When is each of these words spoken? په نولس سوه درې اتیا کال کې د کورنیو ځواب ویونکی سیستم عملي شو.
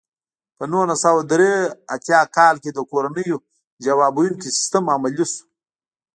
په 0.57 0.63
نولس 0.71 0.99
سوه 1.03 1.21
درې 1.31 1.51
اتیا 1.95 2.21
کال 2.37 2.55
کې 2.63 2.69
د 2.73 2.79
کورنیو 2.91 3.37
ځواب 3.85 4.13
ویونکی 4.15 4.49
سیستم 4.59 4.83
عملي 4.95 5.25
شو. 5.33 5.41